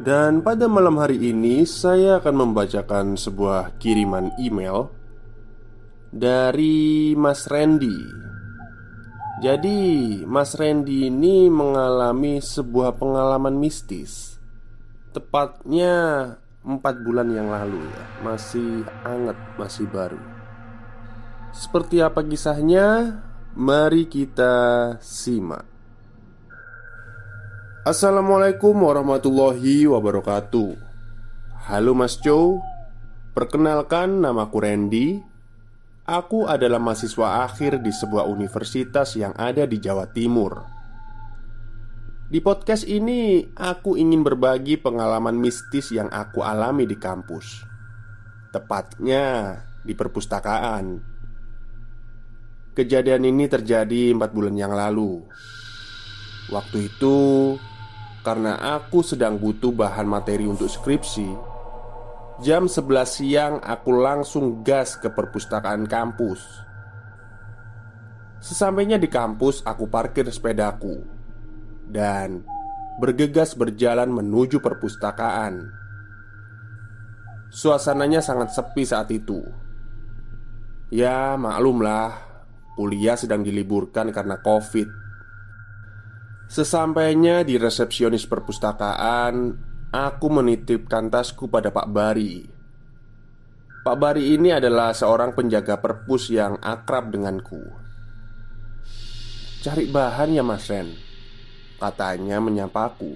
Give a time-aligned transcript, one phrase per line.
[0.00, 4.88] dan pada malam hari ini saya akan membacakan sebuah kiriman email
[6.08, 8.00] dari Mas Randy.
[9.44, 9.80] Jadi,
[10.24, 14.40] Mas Randy ini mengalami sebuah pengalaman mistis.
[15.12, 15.92] Tepatnya
[16.64, 20.20] empat bulan yang lalu ya, masih anget, masih baru.
[21.52, 23.20] Seperti apa kisahnya?
[23.52, 25.79] Mari kita simak.
[27.80, 30.76] Assalamualaikum warahmatullahi wabarakatuh.
[31.64, 32.60] Halo Mas Joe
[33.32, 35.16] Perkenalkan namaku Randy.
[36.04, 40.60] Aku adalah mahasiswa akhir di sebuah universitas yang ada di Jawa Timur.
[42.28, 47.64] Di podcast ini aku ingin berbagi pengalaman mistis yang aku alami di kampus.
[48.52, 51.00] Tepatnya di perpustakaan.
[52.76, 55.24] Kejadian ini terjadi empat bulan yang lalu
[56.50, 57.18] Waktu itu
[58.26, 61.50] karena aku sedang butuh bahan materi untuk skripsi
[62.40, 66.40] Jam 11 siang aku langsung gas ke perpustakaan kampus.
[68.40, 71.04] Sesampainya di kampus aku parkir sepedaku
[71.84, 72.40] Dan
[72.96, 75.68] bergegas berjalan menuju perpustakaan.
[77.52, 79.44] Suasananya sangat sepi saat itu.
[80.88, 82.16] Ya maklumlah
[82.72, 84.88] Kuliah sedang diliburkan karena covid
[86.50, 89.54] Sesampainya di resepsionis perpustakaan,
[89.94, 92.42] aku menitipkan tasku pada Pak Bari.
[93.86, 97.62] Pak Bari ini adalah seorang penjaga perpus yang akrab denganku.
[99.60, 100.88] Cari bahan ya Mas Ren
[101.76, 103.12] Katanya menyapaku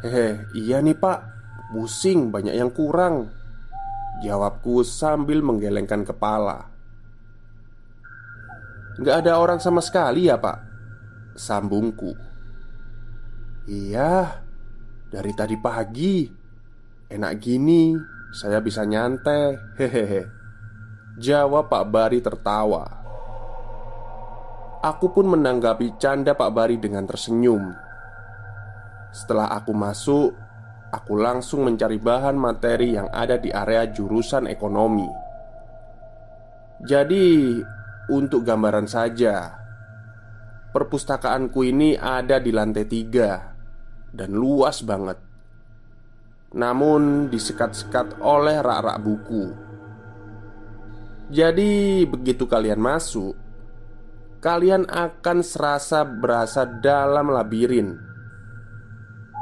[0.00, 1.20] Hehe, iya nih pak
[1.76, 3.28] Pusing, banyak yang kurang
[4.24, 6.72] Jawabku sambil menggelengkan kepala
[8.96, 10.73] Gak ada orang sama sekali ya pak
[11.34, 12.14] Sambungku.
[13.66, 14.42] Iya
[15.10, 16.30] Dari tadi pagi.
[17.10, 17.94] Enak gini
[18.30, 19.58] Saya bisa nyantai.
[19.78, 20.22] Hehehe.
[21.18, 22.82] Jawab Pak Bari tertawa.
[24.82, 27.70] Aku pun menanggapi canda Pak Bari dengan tersenyum.
[29.14, 30.34] Setelah aku masuk
[30.94, 35.06] Aku langsung mencari bahan materi yang ada di area jurusan ekonomi.
[36.86, 37.58] Jadi
[38.04, 39.63] Untuk gambaran saja
[40.74, 43.54] Perpustakaanku ini ada di lantai tiga
[44.10, 45.22] Dan luas banget.
[46.54, 49.44] Namun disekat-sekat oleh rak-rak buku.
[51.30, 53.38] Jadi begitu kalian masuk
[54.42, 57.96] Kalian akan serasa berasa dalam labirin.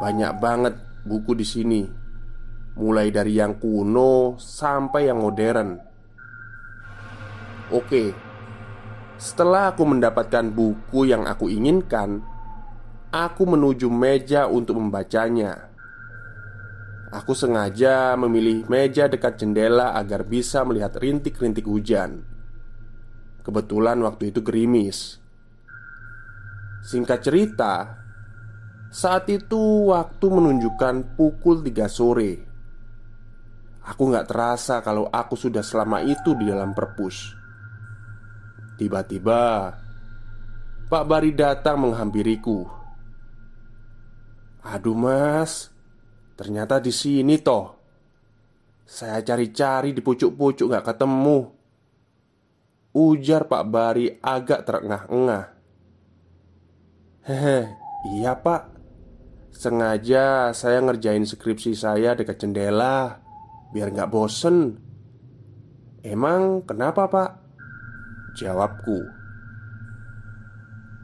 [0.00, 0.74] Banyak banget
[1.06, 1.82] buku di sini
[2.78, 5.76] Mulai dari yang kuno sampai yang modern.
[7.74, 8.14] Oke,
[9.18, 12.22] setelah aku mendapatkan buku yang aku inginkan,
[13.10, 15.68] aku menuju meja untuk membacanya.
[17.10, 22.22] Aku sengaja memilih meja dekat jendela agar bisa melihat rintik-rintik hujan.
[23.42, 25.18] Kebetulan waktu itu gerimis.
[26.84, 27.72] Singkat cerita,
[28.92, 32.32] saat itu waktu menunjukkan pukul 3 sore.
[33.88, 37.37] Aku gak terasa kalau aku sudah selama itu di dalam perpus.
[38.78, 39.74] Tiba-tiba
[40.86, 42.62] Pak Bari datang menghampiriku.
[44.62, 45.74] "Aduh, Mas.
[46.38, 47.74] Ternyata di sini toh.
[48.86, 51.50] Saya cari-cari di pucuk-pucuk gak ketemu."
[52.94, 55.44] Ujar Pak Bari agak terengah-engah.
[57.26, 57.60] "Hehe,
[58.14, 58.78] iya, Pak.
[59.52, 63.20] Sengaja saya ngerjain skripsi saya dekat jendela
[63.74, 64.78] biar nggak bosen."
[66.00, 67.47] Emang kenapa, Pak?
[68.38, 68.98] Jawabku.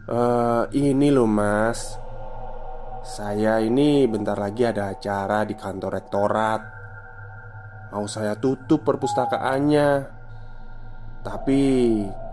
[0.07, 1.99] Uh, Ini loh mas.
[3.05, 6.63] Saya ini bentar lagi ada acara di kantor rektorat.
[7.93, 9.89] Mau saya tutup perpustakaannya.
[11.21, 11.61] Tapi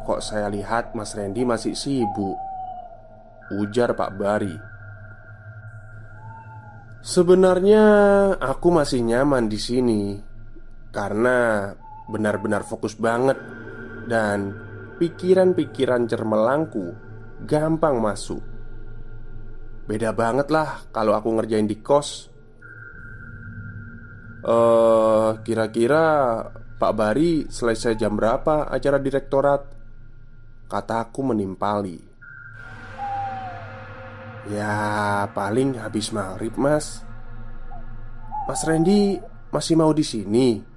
[0.07, 2.39] kok saya lihat Mas Randy masih sibuk?
[3.59, 4.55] Ujar Pak Bari.
[7.03, 7.83] Sebenarnya
[8.39, 10.01] aku masih nyaman di sini
[10.95, 11.67] karena
[12.07, 13.35] benar-benar fokus banget
[14.07, 14.70] dan
[15.01, 16.93] pikiran-pikiran cermelangku
[17.49, 18.45] gampang masuk.
[19.89, 22.31] Beda banget lah kalau aku ngerjain di kos
[24.41, 26.41] Eh, uh, kira-kira
[26.81, 29.61] Pak Bari selesai jam berapa acara direktorat?
[30.65, 31.99] Kataku menimpali
[34.49, 37.05] Ya paling habis maghrib mas
[38.49, 39.21] Mas Randy
[39.53, 40.70] masih mau di sini?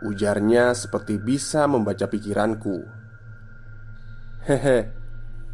[0.00, 2.80] Ujarnya seperti bisa membaca pikiranku.
[4.48, 5.00] Hehe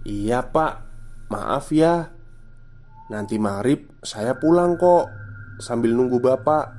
[0.06, 0.86] Iya pak.
[1.26, 2.14] Maaf ya.
[3.10, 5.10] Nanti maghrib saya pulang kok
[5.58, 6.76] Sambil nunggu bapak.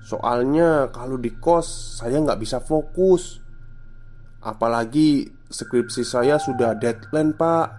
[0.00, 3.42] Soalnya kalau di kos saya nggak bisa fokus.
[4.40, 7.74] Apalagi skripsi saya sudah deadline pak.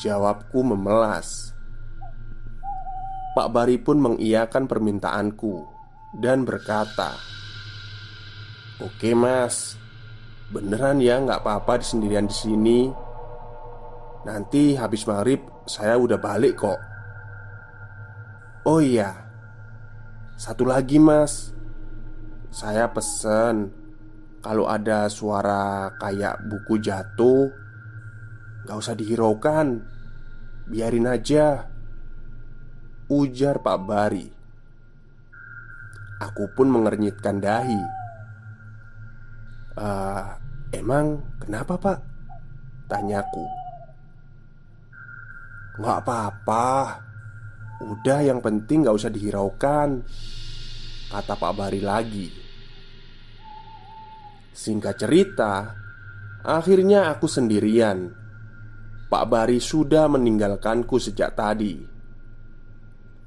[0.00, 1.52] Jawabku memelas.
[3.32, 5.64] Pak Bari pun mengiyakan permintaanku
[6.20, 7.16] Dan berkata
[8.82, 9.78] Oke mas.
[10.50, 12.80] Beneran ya nggak apa-apa sendirian di sini.
[14.26, 15.38] Nanti habis maghrib
[15.70, 16.80] saya udah balik kok.
[18.66, 19.14] Oh iya.
[20.34, 21.54] Satu lagi mas.
[22.52, 23.72] Saya pesen
[24.42, 27.48] Kalau ada suara kayak buku jatuh
[28.66, 29.78] Gak usah dihiraukan.
[30.66, 31.70] Biarin aja.
[33.06, 34.26] Ujar Pak Bari.
[36.22, 38.01] Aku pun mengernyitkan dahi
[39.76, 40.24] uh,
[40.72, 41.98] Emang kenapa pak?
[42.88, 43.44] Tanyaku
[45.80, 47.00] Gak apa-apa.
[47.84, 50.04] Udah yang penting gak usah dihiraukan
[51.12, 52.28] Kata Pak Bari lagi.
[54.52, 55.52] Singkat cerita
[56.42, 58.12] Akhirnya aku sendirian.
[59.12, 61.84] Pak Bari sudah meninggalkanku sejak tadi.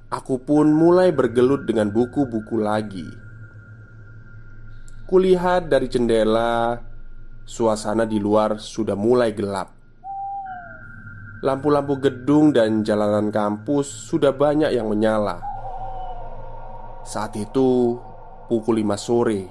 [0.10, 3.25] Aku pun mulai bergelut dengan buku-buku lagi
[5.06, 6.82] Kulihat dari jendela
[7.46, 9.70] Suasana di luar sudah mulai gelap.
[11.46, 15.46] Lampu-lampu gedung dan jalanan kampus sudah banyak yang menyala.
[17.06, 18.02] Saat itu
[18.50, 19.46] pukul 5 sore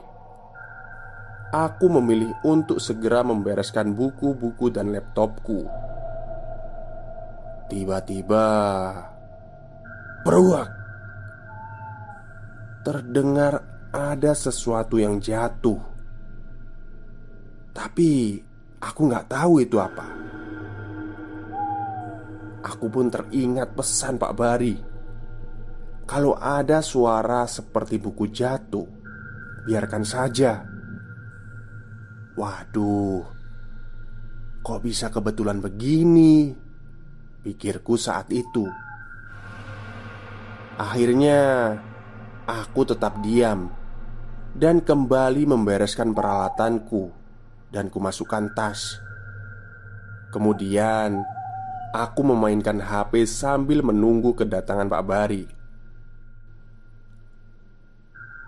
[1.54, 5.70] Aku memilih untuk segera membereskan buku-buku dan laptopku.
[7.70, 8.46] Tiba-tiba
[10.26, 10.70] Beruak
[12.82, 15.78] Terdengar ada sesuatu yang jatuh.
[17.70, 18.42] Tapi
[18.82, 20.06] aku nggak tahu itu apa.
[22.66, 24.76] Aku pun teringat pesan Pak Bari.
[26.04, 28.84] Kalau ada suara seperti buku jatuh
[29.64, 30.60] Biarkan saja.
[32.36, 33.24] Waduh
[34.60, 36.52] Kok bisa kebetulan begini?
[37.40, 38.68] Pikirku saat itu.
[40.76, 41.72] Akhirnya
[42.44, 43.83] Aku tetap diam
[44.54, 47.10] Dan kembali membereskan peralatanku
[47.74, 49.02] Dan kumasukkan tas
[50.30, 51.18] Kemudian
[51.94, 55.46] Aku memainkan HP sambil menunggu kedatangan Pak Bari.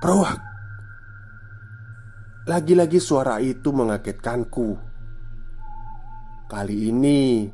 [0.03, 0.41] Proak
[2.47, 4.79] Lagi-lagi suara itu mengagetkanku.
[6.47, 7.51] Kali ini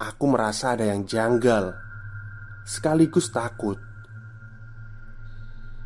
[0.00, 1.76] aku merasa ada yang janggal,
[2.64, 3.89] sekaligus takut.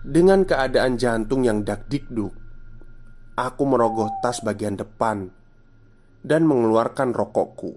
[0.04, 2.36] Dengan keadaan jantung yang dak-dikduk,
[3.40, 5.32] aku merogoh tas bagian depan
[6.20, 7.72] dan mengeluarkan rokokku.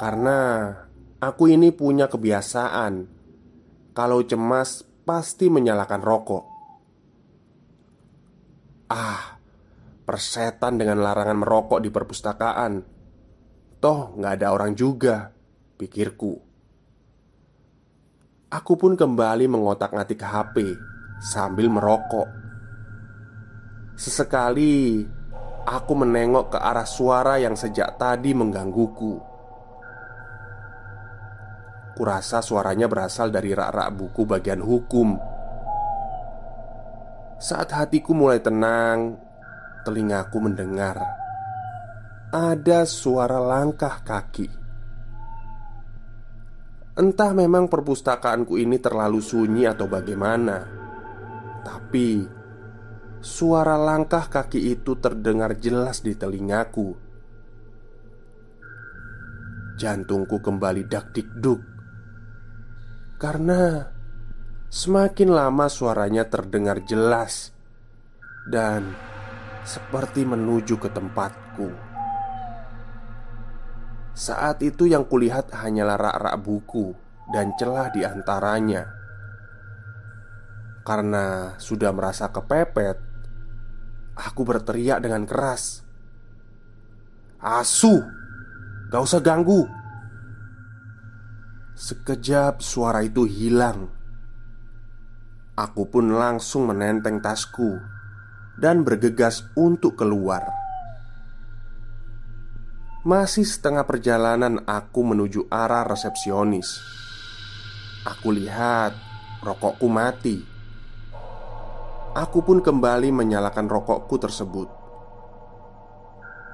[0.00, 0.72] Karena
[1.20, 3.20] aku ini punya kebiasaan
[3.92, 6.44] Kalau cemas pasti menyalakan rokok.
[8.88, 9.36] Ah,
[10.08, 12.80] persetan dengan larangan merokok di perpustakaan.
[13.76, 15.34] Toh nggak ada orang juga,
[15.76, 16.49] pikirku
[18.50, 20.74] Aku pun kembali mengotak-ngatik HP
[21.22, 22.26] sambil merokok.
[23.94, 25.06] Sesekali
[25.62, 29.22] aku menengok ke arah suara yang sejak tadi menggangguku.
[31.94, 35.14] Kurasa suaranya berasal dari rak-rak buku bagian hukum.
[37.38, 39.14] Saat hatiku mulai tenang
[39.86, 40.98] Telingaku mendengar.
[42.34, 44.59] Ada suara langkah kaki
[47.00, 50.68] Entah memang perpustakaanku ini terlalu sunyi atau bagaimana
[51.64, 52.08] Tapi
[53.24, 56.92] Suara langkah kaki itu terdengar jelas di telingaku
[59.80, 61.60] Jantungku kembali dak-dikduk
[63.20, 63.84] karena
[64.72, 67.52] semakin lama suaranya terdengar jelas
[68.48, 68.96] dan
[69.60, 71.89] seperti menuju ke tempatku.
[74.20, 76.92] Saat itu yang kulihat hanyalah rak-rak buku
[77.32, 78.84] dan celah di antaranya.
[80.84, 83.00] Karena sudah merasa kepepet,
[84.20, 85.80] aku berteriak dengan keras.
[87.40, 87.96] Asu,
[88.92, 89.64] gak usah ganggu.
[91.80, 93.88] Sekejap suara itu hilang.
[95.56, 97.80] Aku pun langsung menenteng tasku
[98.60, 100.59] dan bergegas untuk keluar.
[103.00, 106.84] Masih setengah perjalanan, aku menuju arah resepsionis.
[108.04, 108.92] Aku lihat
[109.40, 110.44] rokokku mati.
[112.12, 114.68] Aku pun kembali menyalakan rokokku tersebut.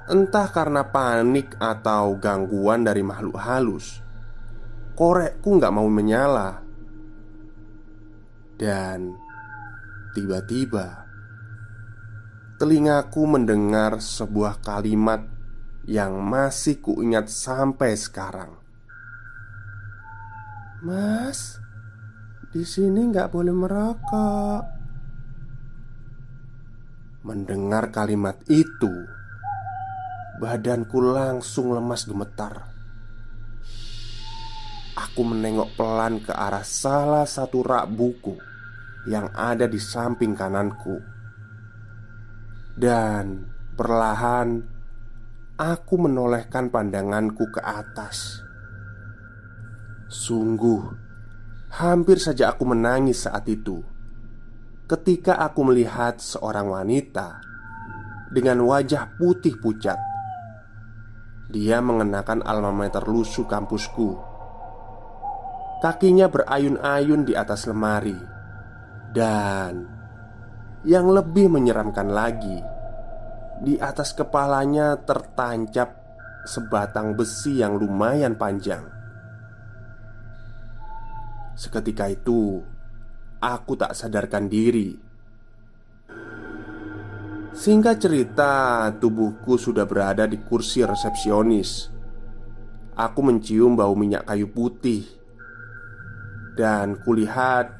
[0.07, 3.99] Entah karena panik atau gangguan dari makhluk halus,
[4.95, 6.63] korekku nggak mau menyala.
[8.55, 9.19] Dan
[10.15, 11.11] tiba-tiba
[12.55, 15.36] telingaku mendengar sebuah kalimat
[15.87, 18.59] yang masih kuingat sampai sekarang.
[20.83, 21.57] Mas,
[22.51, 24.63] di sini nggak boleh merokok.
[27.23, 28.91] Mendengar kalimat itu,
[30.43, 32.67] badanku langsung lemas gemetar.
[34.97, 38.35] Aku menengok pelan ke arah salah satu rak buku
[39.07, 40.99] yang ada di samping kananku,
[42.75, 44.76] dan perlahan
[45.57, 48.45] aku menolehkan pandanganku ke atas.
[50.05, 50.93] Sungguh,
[51.73, 53.81] hampir saja aku menangis saat itu
[54.87, 57.43] ketika aku melihat seorang wanita
[58.31, 59.99] dengan wajah putih pucat.
[61.51, 64.19] Dia mengenakan alma mater lusuh kampusku
[65.79, 68.19] Kakinya berayun-ayun di atas lemari
[69.15, 69.87] Dan
[70.83, 72.59] Yang lebih menyeramkan lagi
[73.61, 75.89] Di atas kepalanya tertancap
[76.47, 78.85] Sebatang besi yang lumayan panjang
[81.57, 82.61] Seketika itu
[83.41, 85.07] Aku tak sadarkan diri
[87.57, 91.89] Singkat cerita, tubuhku sudah berada di kursi resepsionis.
[92.93, 95.01] Aku mencium bau minyak kayu putih
[96.53, 97.73] dan kulihat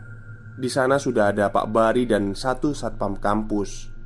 [0.57, 3.96] di sana sudah ada Pak Bari dan satu satpam kampus.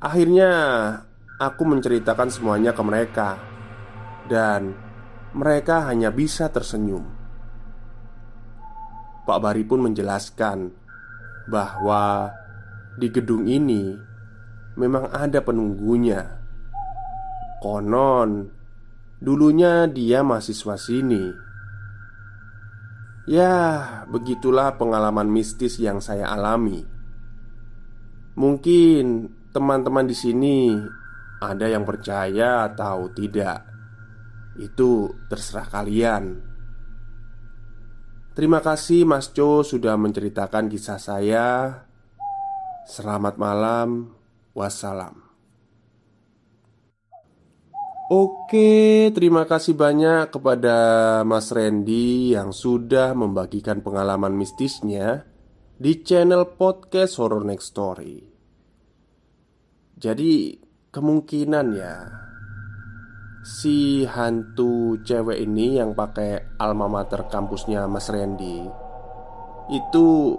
[0.00, 0.50] Akhirnya
[1.40, 3.40] aku menceritakan semuanya ke mereka
[4.28, 4.76] dan
[5.36, 7.04] mereka hanya bisa tersenyum.
[9.26, 10.70] Pak Bari pun menjelaskan
[11.50, 12.30] bahwa
[12.96, 13.96] di gedung ini
[14.78, 16.40] memang ada penunggunya.
[17.60, 18.52] Konon
[19.16, 21.46] dulunya dia mahasiswa sini
[23.26, 26.86] Ya, begitulah pengalaman mistis yang saya alami.
[28.38, 30.76] Mungkin teman-teman di sini
[31.40, 33.64] ada yang percaya atau tidak.
[34.60, 36.24] Itu terserah kalian.
[38.36, 41.48] Terima kasih Mas Jo sudah menceritakan kisah saya.
[42.84, 44.12] Selamat malam.
[44.52, 45.24] Wassalam.
[48.12, 50.76] Oke, terima kasih banyak kepada
[51.24, 55.26] Mas Randy yang sudah membagikan pengalaman mistisnya
[55.80, 58.35] di channel podcast Horror Next Story.
[59.96, 60.52] Jadi,
[60.92, 61.94] kemungkinan ya
[63.46, 68.66] si hantu cewek ini yang pakai alma mater kampusnya Mas Randy
[69.70, 70.36] itu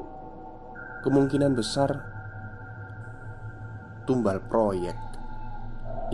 [1.02, 1.90] kemungkinan besar
[4.06, 4.94] tumbal proyek.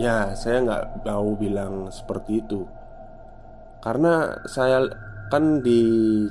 [0.00, 2.64] Ya, saya nggak mau bilang seperti itu.
[3.84, 4.88] Karena saya
[5.28, 5.82] kan di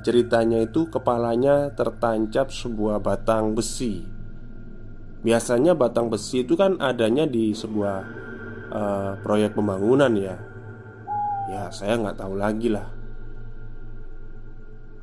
[0.02, 4.13] ceritanya itu kepalanya tertancap sebuah batang besi
[5.24, 7.98] Biasanya batang besi itu kan adanya di sebuah
[8.70, 10.36] uh, proyek pembangunan ya.
[11.48, 12.88] Ya, saya nggak tahu lagi lah.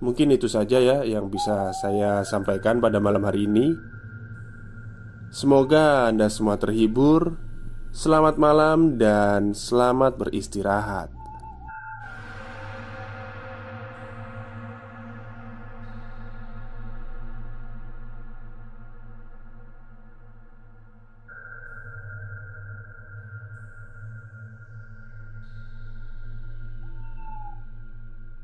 [0.00, 3.77] Mungkin itu saja ya yang bisa saya sampaikan pada malam hari ini.
[5.29, 7.37] Semoga Anda semua terhibur.
[7.93, 11.20] Selamat malam dan selamat beristirahat.